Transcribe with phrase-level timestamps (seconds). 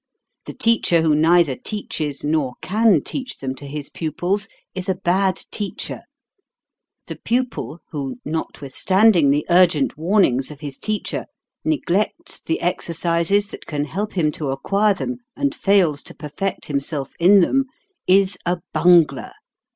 [0.47, 5.39] The teacher who neither teaches nor can teach them to his pupils is a bad
[5.51, 6.01] teacher;
[7.05, 11.27] the pupil who, notwithstanding the urgent warnings of his teacher,
[11.63, 16.65] neglects the exer cises that can help him to acquire them, and fails to perfect
[16.65, 17.65] himself in them,
[18.07, 19.33] is a bungler.